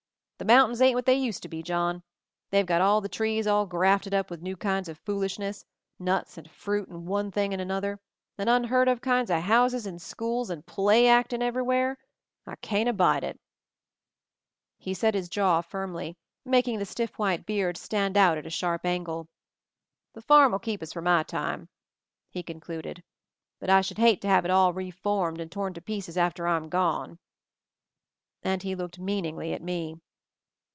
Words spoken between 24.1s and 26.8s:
to have it all 'reformed* and torn to pieces after I'm